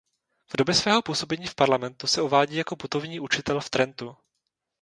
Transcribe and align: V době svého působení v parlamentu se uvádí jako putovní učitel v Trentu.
V 0.53 0.57
době 0.57 0.75
svého 0.75 1.01
působení 1.01 1.47
v 1.47 1.55
parlamentu 1.55 2.07
se 2.07 2.21
uvádí 2.21 2.55
jako 2.55 2.75
putovní 2.75 3.19
učitel 3.19 3.59
v 3.59 3.69
Trentu. 3.69 4.17